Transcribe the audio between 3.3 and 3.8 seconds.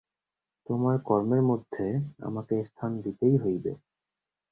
হইবে।